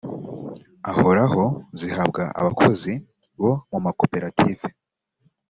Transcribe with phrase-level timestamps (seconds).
[0.91, 1.43] ahoraho
[1.79, 2.93] zihabwa abakozi
[3.41, 4.67] bo mumakoperative